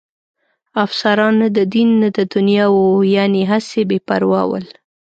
افسران 0.85 1.33
نه 1.41 1.47
د 1.57 1.59
دین 1.73 1.89
نه 2.01 2.09
د 2.17 2.19
دنیا 2.33 2.65
وو، 2.73 2.87
یعنې 3.15 3.41
هسې 3.51 3.81
بې 3.89 3.99
پروا 4.07 4.41
ول. 4.49 4.65